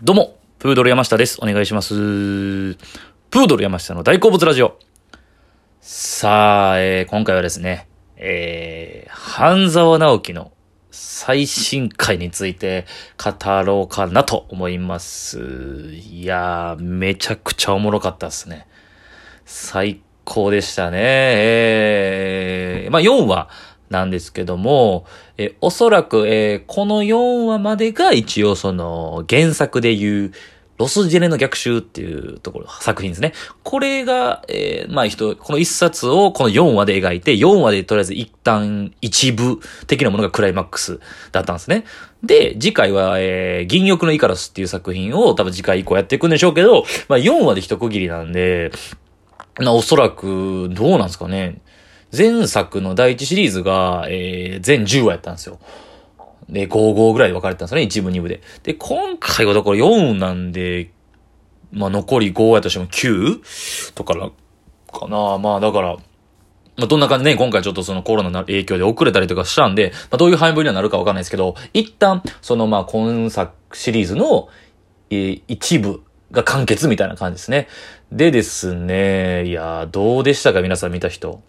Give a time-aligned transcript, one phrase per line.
[0.00, 1.40] どうも、プードル山下です。
[1.42, 1.92] お願いします。
[1.92, 4.78] プードル山下の大好物ラジオ。
[5.80, 10.52] さあ、えー今回はですね、えー、半沢直樹の
[10.92, 12.86] 最新回について
[13.20, 15.40] 語ろうかなと思います。
[15.94, 18.68] いやー、めちゃくちゃおもろかったですね。
[19.46, 20.98] 最高でしたね。
[21.00, 23.48] えー、まあ4話
[23.90, 30.32] なんですけども、えおそらく、えーこの4話までが一応その原作で言う、
[30.78, 33.32] ロスジェネの逆襲っていうところ、作品ですね。
[33.64, 41.00] これが、えーまあ人、この一冊をこの4話で描いて、4話でとりあえず一旦一部的なものがクライマックス
[41.32, 41.84] だったんですね。
[42.22, 48.70] で、次回は、えー銀翼のイカロスっていう作品を多分次回以降やっていくんでしょうけど、まあ4話で一区切りなんで、
[49.58, 51.60] なおそらく、どうなんですかね。
[52.16, 55.58] 前作の第一シリーズが、えー、全10話やったんですよ。
[56.48, 58.40] で、5-5ぐらいで分かれてたんですよね、1部2部で。
[58.62, 60.90] で、今回はだから4なんで、
[61.72, 63.92] まあ残り5やとしても 9?
[63.94, 65.38] とか、かな。
[65.38, 65.96] まあだから、
[66.76, 74.48] まあどんな感じでね、今回ちょっとそのコロナの影響で遅れたりとかしたんで、まあどういう配分にはなるか分かんないですけど、一旦、そのまあ今作シリーズの、
[75.10, 77.68] えー一部が完結みたいな感じですね。
[78.12, 81.42] でですね、いや、どうでしたか皆さん見た人。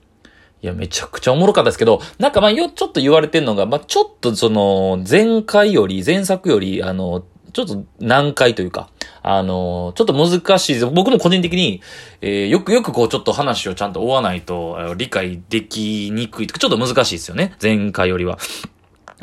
[0.61, 8.89] いや、めちゃくちゃおもろかったですけど、なんかまあ、よ、ちょっと言われてんのが、まあ、ちょっとその、前回より、前作より、あの、ちょっと難解というか、
[9.21, 10.85] あの、ちょっと難しいです。
[10.87, 11.81] 僕も個人的に、
[12.21, 16.47] えーよくよくこう、ちょっと話をちゃんと追わないと、理解できにくい。
[16.47, 17.55] ちょっと難しいですよね。
[17.61, 18.37] 前回よりは。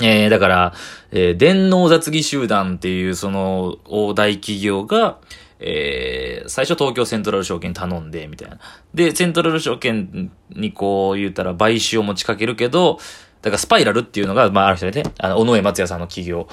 [0.02, 0.74] えー、だから、
[1.12, 3.76] えー電脳雑技集団っていう、その、
[4.14, 5.18] 大企業が、
[5.58, 8.58] えー、最初東京セントラル証券頼んで、みたいな。
[8.94, 12.98] で、セントラル証券にこう言ったら買収を持ちかけるけど、
[13.42, 16.48] だからスパイラルっていうのが、まあある人でね、あの、尾上松也さんの企業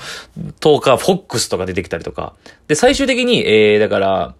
[0.59, 2.33] とか、フォックスとか出てきたりとか。
[2.67, 4.35] で、最終的に、えー、だから、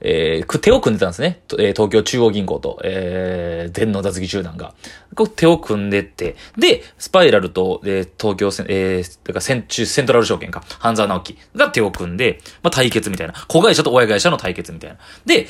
[0.00, 1.40] えー、手を組んでたんですね。
[1.58, 4.74] え東京中央銀行と、えー、電脳雑技集団が。
[5.14, 13.34] こう手を組んでって、で、スパイラルと、えー東京セン、えー、だからセンセントラル証券か、半沢直樹が手を組んで、まあ、対決みたいな。
[13.48, 14.98] 子会社と親会社の対決みたいな。
[15.26, 15.46] で、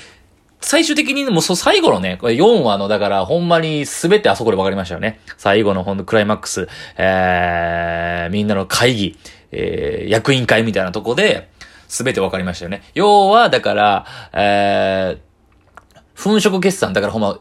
[0.61, 5.21] 最終的にもうそ最後のね、これ4話の、だからほんまに全てあそこで分かりましたよね。
[5.39, 9.19] 最後のほんとクライマックス、えー、みんなの会議、
[9.53, 11.49] えー、役員会みたいなとこで、
[11.91, 12.83] 全て分かりましたよね。
[12.95, 17.39] 要は、だから、えー、粉飾決算、だからほんま、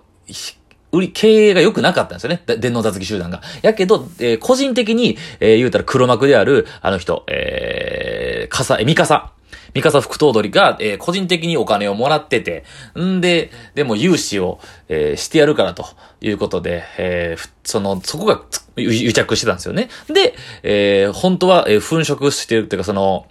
[0.92, 2.42] 売り、経営が良くなかったんですよね。
[2.58, 3.42] 電脳雑技集団が。
[3.62, 9.32] やけど、えー個人的に、えー言うたら黒幕である、あの人、えー、かさ、え、ミカサ。
[9.76, 12.64] ミカサ副頭取が、えー個人的にお金をもらってて、
[13.00, 15.86] んで、でも融資を、えーしてやるからと
[16.22, 19.90] いうことで、えーその、そこがつ癒癒着してたんですよね。
[20.08, 20.34] で、
[20.64, 23.28] えー本当は、えー粉飾してるっていうか、その、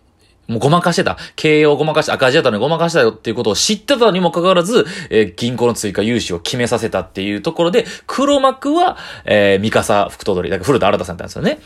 [0.49, 1.19] もうごまかしてた。
[1.37, 11.61] 経営をごまかして、赤字だったのにごまかしたよっていうことを知ってたにもかかわらず、えー銀行の追加融資を決めさせたっていうところで、黒幕は、えー、三笠副頭取、だから古田新さんだったんですよね。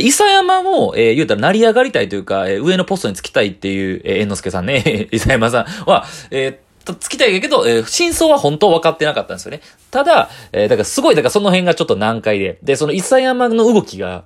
[0.00, 9.60] 伊佐山も、えー言うたら成り上がりたいというか、えー上のポストにつきたいっていう、えー、猿之助さんね、 伊佐山さんは、えーとつきたいけど、えー真相は本当分かってなかったんですよね。
[9.90, 14.24] ただ、えーだからすごい、だからその辺がちょっと難解で、で、その伊佐山の動きが、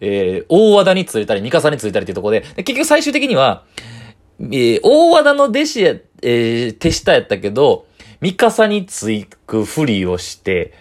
[0.00, 3.64] えー大和田についたり、三笠についたりっていうところで、結局最終的には、
[4.40, 7.86] えー大和田の弟子や、えー手下やったけど、
[8.20, 9.08] 三笠につ
[9.46, 10.72] くふりをして、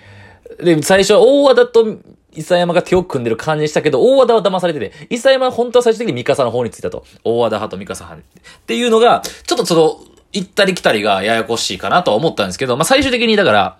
[0.60, 1.98] で、最初は大和田と
[2.32, 7.06] 伊佐山が手を組んでる感じにしたけど、大和田は騙されてて、伊佐山は本当は最終的に三笠の方についたと。
[7.24, 10.00] 大和田派と三笠派っていうのが、ちょっとその、
[10.34, 13.78] 行ったり来たりがややこしいかなとは思ったんですけど、まあ、最終的にだから、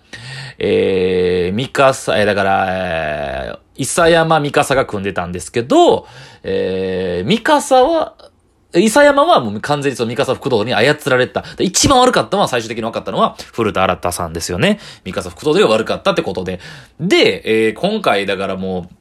[0.58, 6.06] えー、三笠、えーだから、えー、伊佐山三笠が組んでたんですけど、
[6.42, 8.14] えー、三笠は、
[8.74, 11.44] 伊佐山はもう完全にその三笠副頭取に操られた。
[11.58, 14.80] 一番悪かったのは、最終的に分かったのは、古田新太さんですよね。
[15.04, 16.60] 三笠副頭取が悪かったってことで。
[17.00, 18.96] で、えー今回だからもう、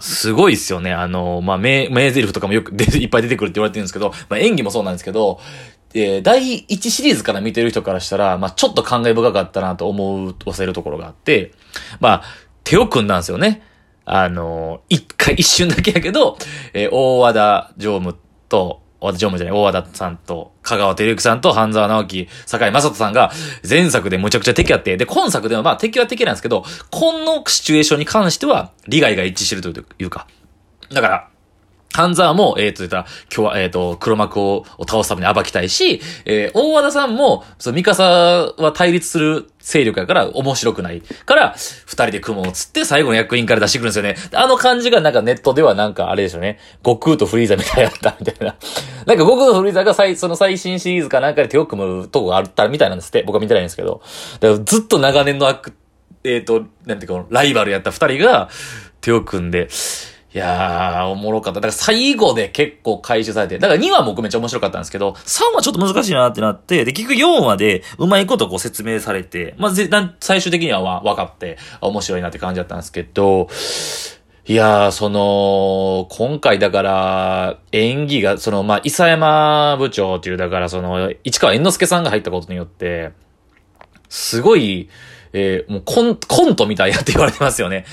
[0.00, 0.92] すごいっすよね。
[0.92, 5.38] あの、まあ、名、名台詞とかもよくいっぱい出てくるって言われてるんですけど、まあ、演技もそうなんですけど、
[5.94, 11.52] え第1シリーズから見てる人からしたら、まあ、ちょっと感慨深かったなと思わせるところがあって、
[12.00, 12.22] まあ、
[12.64, 13.62] 手を組んだんですよね。
[14.04, 16.38] あの、一回、一瞬だけやけど、
[16.72, 18.16] えー大和田常務
[18.48, 23.32] と、大和田常務じゃない、大和田さんと、香川照之さんと、半沢直樹、坂井正人さんが、
[23.68, 30.28] 前作でむちゃくちゃ敵やって、で、今作ではまあ敵は敵なんですけど、このシチュエーションに関しては、利害が一致してるというか、
[30.92, 31.28] だから、
[31.96, 41.00] 半沢も、えっ、ー、と、言ったら、今日は、えっ、ー、と、黒幕を倒すために暴きたいし、えー、大和田さんも、その、ミカサは対立する勢力やから面白くない。
[41.00, 41.54] から、
[41.86, 44.14] 二人で雲を釣って最後の役員から出してくるんですよね。
[44.34, 46.58] あの感じがなんかネットではなんかあれでしょうね。
[46.84, 48.56] 悟空とフリーザみたいだったみたいな。
[49.06, 53.22] なんか悟空とフリーザが最、その最新シリーズかなんかで手を組むとこがあったみたいなんですって。
[53.22, 54.02] 僕は見てないんですけど。
[54.40, 55.72] だからずっと長年の悪、
[56.24, 58.50] えっ、ー、と、なんていうか、ライバルやった二人が
[59.00, 59.68] 手を組んで、
[60.36, 61.62] いやー、おもろかった。
[61.62, 69.88] だから最後で結構回収されて、だから2話もめっちゃ面白かったんですけど、3話ちょっと難しいなってなって、で、結局4話でうまいことこう説明されて、まあ、ぜ、
[70.20, 73.48] 最終的には分かって、面白いなって感じだったんですけど、
[74.44, 83.12] いやー、その、今回だから、演技が、その、まあ、伊佐山部長っていう、だからその、市川猿之助さんが入ったことによって、
[84.10, 84.90] すごい、
[85.32, 87.86] えー、もうコン、コントみたいやって言われてますよね。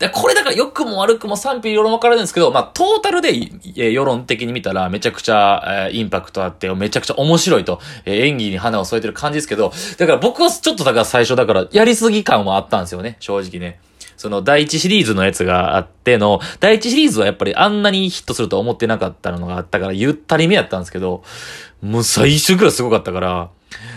[0.00, 3.38] で、これだから良くも悪くも賛否両論分かれるんですけど、まあ、トータルで、
[3.76, 13.78] え、世論的に見たらめちゃくちゃ、え、インパクトあって、めちゃくちゃ面白いと、え、演技に花を添えてる感じですけど、だから僕はちょっとだから最初だから、やりすぎ感はあったんですよね、正直ね。
[14.16, 21.22] その第一シリーズのやつがあっての、第一シリーズはやっぱりあんなにヒットすると思ってなかったのがあったから、ゆったりめやったんですけど、
[21.82, 23.50] もう最初からすごかったから、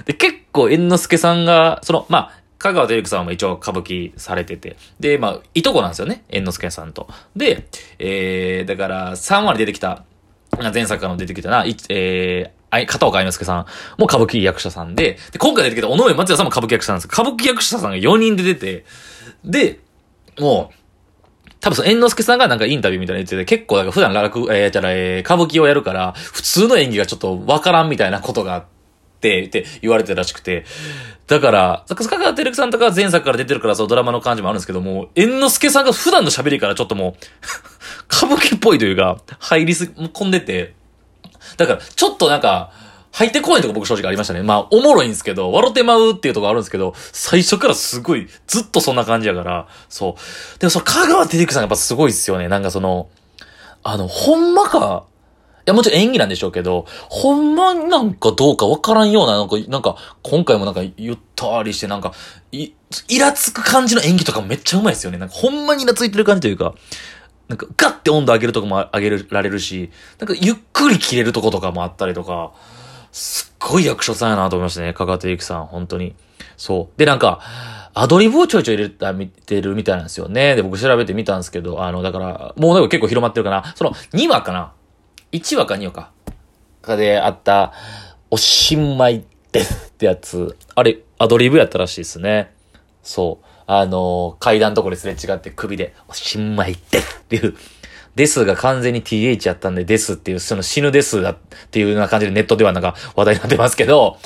[0.05, 4.77] で、結構猿之助さんが、その、まあ、香川照之さんも一応歌舞伎されてて。
[4.97, 6.23] で、まあ、いとこなんですよね。
[6.29, 7.09] 猿之助さんと。
[7.35, 7.67] で、
[7.99, 10.05] えー、だから、3話に出てきた、
[10.73, 13.65] 前作から出てきたな、えー、片岡愛之助さん
[13.97, 18.85] も歌舞伎役者さんで、で、今回出てきた尾上松也さんも歌舞伎役者なんです歌舞伎役者さんが4人で出て、
[19.43, 19.79] で、
[20.39, 20.75] もう、
[21.59, 28.72] 多分その猿之助さんがなんかインタビューみたいな言ってて、結構なんか普段楽、えー、じゃら、えー、歌舞伎をやるから、普通の演技がちょっとわからんみたいなことがあって、
[29.27, 30.65] って言われてたらしくて、
[31.27, 37.13] だから、坂川照之さんとかは前作から出てるからそうドラマの感じもあるんですけども、猿之助さんが普段の喋りからちょっともう
[38.13, 40.73] 歌舞伎っぽいというか、入りす、込んでて、
[41.57, 42.71] だから、ちょっとなんか、
[43.13, 44.41] 入ってこないとこ僕正直ありましたね。
[44.41, 50.59] まあ、おもろいんですけど、笑ってまうっていうとこあるんですけど、最初からすごい、ずっとそんな感じやから、そう。
[50.59, 52.47] でもその香川照之さんやっぱすごいっすよね。
[52.47, 53.07] なんかその、
[53.83, 55.03] あの、ほんまか、
[55.65, 62.11] いや、もちろん演技なんでしょうけど、ほんまなんかどうかわからんような、なんか、なんか、今回もなんか、ゆったりして、なんか、
[62.51, 62.71] い、
[63.07, 65.17] イラつく感じの演技とかめっちゃうまいですよね。
[65.17, 66.73] なんか、ほんまにイラついてる感じというか、
[67.47, 69.89] なんか、ガッて温度上げるとこも上げられるし、
[70.19, 72.51] なんか、ゆっくり切れるとことかもあったりとか、
[73.13, 74.93] すっごい役所さんやなと思いましたね。
[74.93, 76.13] かかてゆきさん、本当に。
[76.57, 76.99] そう。
[76.99, 77.39] で、なんか、
[77.93, 80.55] アドリブをちょいちょい入れた、見てるみたいなんですよね。
[80.55, 83.73] で、僕調べてみたんですけど、あの、だから、もうなんか結構広まってるかな。
[83.75, 84.73] その、2話かな。
[85.33, 86.11] 1話か2話か。
[86.83, 87.73] かであった、
[88.29, 90.55] おしまいですってやつ。
[90.75, 92.53] あれ、アドリブやったらしいですね。
[93.01, 93.45] そう。
[93.65, 97.55] あの、階段とこですれ違って首で、おしまいですっていう。
[98.15, 101.37] ですが完全に th やったんで、ですっていう、その死ぬですだっ
[101.71, 104.19] ていうような感じでネットではなんか話題になってますけど、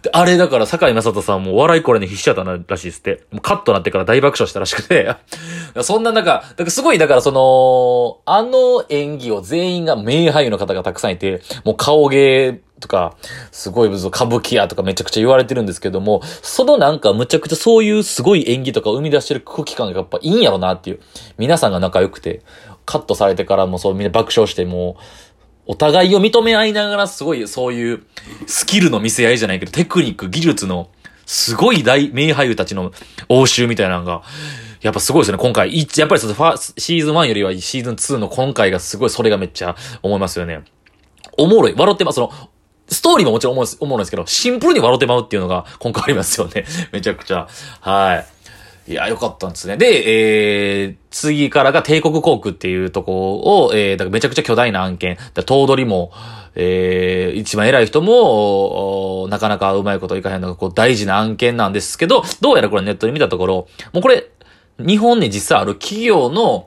[0.00, 3.24] で、あれだから、坂井正人さんも笑いこれに必死だったらしいですって。
[3.42, 5.14] カットなってから大爆笑したらしくて。
[5.82, 13.16] そんな中、だからすごい、だからその、あの演技を全員が名俳優の方がたくさんいて、もう顔芸とか、
[13.50, 21.00] すごい歌舞伎やとかめちゃくちゃ言われてるんですけども、そのなんかむちゃくちゃそういうすごい演技とか生み出してる空気感がやっぱいいんやろなっていう。
[21.38, 22.42] 皆さんが仲良くて、
[22.84, 25.02] カットされてからもそうみんな爆笑してもう、
[25.68, 28.02] お互いを認め合いながらすごいそういう
[28.46, 30.88] スキルの見せ合いじゃないけど、テクニック、技術の
[31.26, 32.92] すごい大名俳優たちの
[33.28, 34.22] 応酬みたいなのが、
[34.86, 35.76] やっぱすごいですね、今回。
[35.76, 40.62] やっぱりそのファシーズン1よりはシーズン2の今回がすごい、それがめっちゃ思いますよね。
[41.36, 41.74] おもろい。
[41.76, 42.14] 笑ってます。
[42.14, 42.30] その、
[42.88, 43.66] ストーリーももちろん思
[43.96, 46.64] うんですけど、シンプルに笑ってまうっていうのが今回ありますよね。
[46.92, 47.48] めちゃくちゃ。
[47.80, 48.24] は
[48.86, 48.92] い。
[48.92, 49.76] いや、よかったんですね。
[49.76, 55.18] で、えー、次からが帝国航空っていうとこを、えー、だからめちゃくちゃ巨大な案件。
[55.34, 56.12] だ頭取も、
[56.54, 63.54] えー、一番偉い人も、なかなかうまいこといかへんのが、こう、大事な案件なんですけど、どうやらこれネットで見たところ、
[63.92, 64.30] もうこれ、
[64.78, 66.66] 日本に実際ある企業の、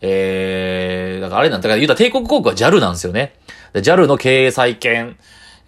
[0.00, 3.34] えー、だからあれなんだから言うたら帝国航空は JAL なんですよね。
[3.74, 5.16] JAL の経営再建、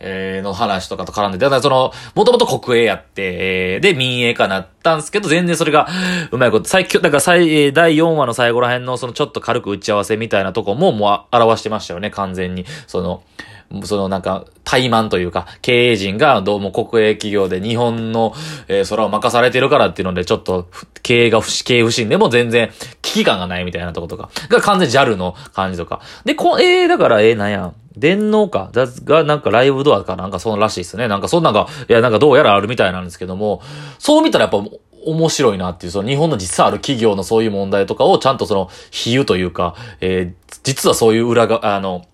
[0.05, 5.87] えー、の話とかと絡んで、だからその、もともと国営やって、えー、で、民営化なったんですけど、全然それが、
[6.33, 12.67] うまいこと、最強、だから最、第4話の最後ら辺の、そのちょっと軽く打ち合わせみたいなとこも、もう表してましたよね、完全に。
[12.89, 13.23] その、
[13.85, 18.35] そのなんか、怠慢というか、経営陣がどうも国営企業で日本の、
[18.69, 20.69] えー、空を任されてるからっていうので、ちょっと、
[21.03, 22.71] 経営が不死、経営不振でも全然
[23.03, 26.01] 危機感がないみたいなとことか、が完全 JAL の感じとか。
[26.25, 31.09] で、こ、えー、だから、えー、なんや、電脳か、が、なんかライブドアかなんかそのらしいですね。
[31.09, 33.61] なんかそんなんが、いや、なんかどうやらあるみたいなんですけども、
[33.99, 34.65] そう見たらやっぱ、
[35.05, 42.05] 面白いなっていう、その日本の実際ある企業のそういう問題とかをちゃんとその比喩というか、えー、実はそういう裏が、あの、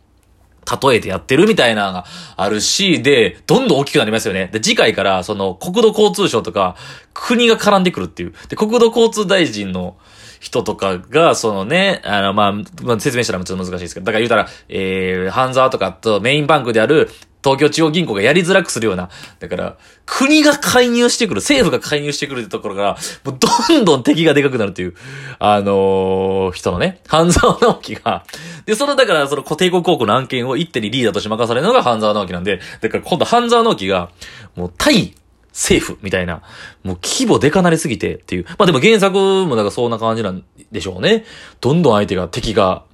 [0.82, 2.04] 例えてやってるみたいなのが
[2.37, 4.48] あるし、で、どんどん大きくなりますよね。
[4.52, 6.76] で、次回から、その、国土交通省とか、
[7.14, 8.34] 国が絡んでくるっていう。
[8.48, 9.96] で、国土交通大臣の
[10.40, 17.10] 人とかが、そのね、あの、まあ、説明したらちょっと難しいですけど、だから言うたら、えー、ハンザーとかとメインバンクである、
[17.48, 19.08] 東京中央銀行がやりづらくするような。
[19.38, 24.94] だから、国が介入してくる、政府が介入してくるってところから、もうどんどん敵がでかくなるという、
[25.38, 28.24] あのー、人のね、半沢直樹が、
[28.66, 34.10] で、その、だから、その固定国高校の案件を一手にリーダーとして任されるのが半沢直樹なんで、だから今度半沢直樹が、
[34.56, 35.14] もう対
[35.52, 36.42] 政府みたいな、
[36.84, 38.44] もう規模でかなりすぎてっていう。
[38.58, 41.24] まあでも原作もだからそんな感じなんでしょうね。
[41.60, 42.84] どんどん相手が、敵が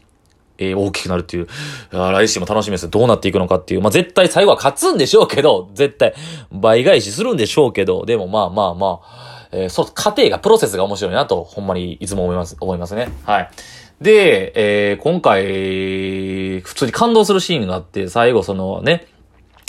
[0.59, 1.49] えー、大きくなるっていう。
[1.91, 2.89] 来週も楽しみです。
[2.89, 3.81] どうなっていくのかっていう。
[3.81, 6.15] まあ、絶対最後は勝つんでしょうけど、絶対
[6.53, 13.09] 倍返しするんでしょうけど、でもまあまあまあ、えー、そ、過程が、プロセスが面白いなと、ほんまにいつも思います、思いますね。
[13.25, 13.51] はい。
[14.01, 14.53] で、
[14.91, 19.07] えー、今回、普通に感動するシーンがあって、最後そのね、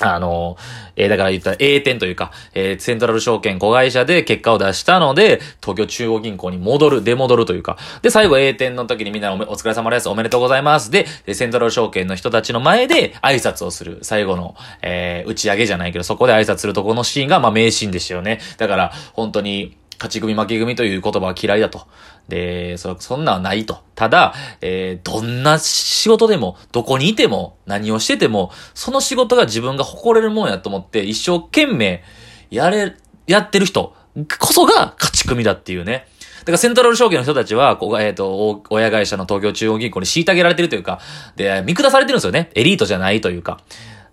[0.01, 0.57] あの、
[0.95, 10.91] えー、だから言ったら A 点というか、えー、セントラル証券子会社で結果を出したので、東京中央銀行に戻る、出戻るというか、で、最後 A 点の時にみんなおお疲れ様です、おめでとうございます。
[10.91, 18.39] で、セントラル証券の人たちの前で挨拶をする、最後の、えー、打ち上げじゃないけど、そこで挨拶するとこのシーンが、まあ名シーンでしたよね。
[18.57, 21.87] だから、本当に、勝ち組負け組という言葉は嫌いだと。
[22.27, 23.79] で、そ、そんなはないと。
[23.95, 32.03] ただ、えー、どんな仕事でも、どこにいても、何をしてても、その仕事が自分が誇れるもんやと思って、一生懸命、
[32.49, 32.95] やれ、
[33.27, 33.95] やってる人
[34.39, 36.07] こそが勝ち組だっていうね。
[36.39, 40.99] だからセントラル証券の人たちは、こう、えっ、ー、と、親会社の東京中央銀行に虐げられてるというか、
[41.35, 42.51] で、見下されてるんですよね。
[42.53, 43.59] エリートじゃないというか。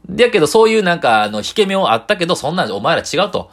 [0.08, 3.50] だけど、そういうなんか、あの、引け目をあったけど、そんなお前ら違うと。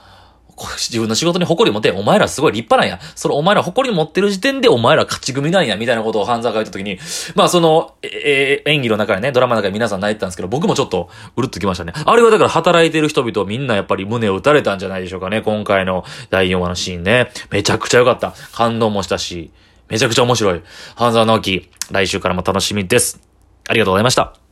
[0.68, 3.00] 自分の仕事に誇り持て、お前らすごい立派なんや。
[3.16, 7.00] そのお前ら誇り持ってる時点でお前ら勝ち組なんや、みたいなことを半沢が言った時に、
[7.36, 11.94] まあその、えー、演技の中でね、ドラマの中で皆さん泣いてたんですけど、僕もちょっと、うるっときましたね。
[11.96, 15.42] あれはだから働いてる人々みんなやっぱり胸を打たれたんじゃないでしょうかね。
[15.42, 17.32] 今回の第4話のシーンね。
[17.52, 18.34] めちゃくちゃ良かった。
[18.54, 19.52] 感動もしたし、
[19.88, 20.62] めちゃくちゃ面白い。
[20.96, 23.20] 半沢直樹、来週からも楽しみです。
[23.68, 24.49] ありがとうございました。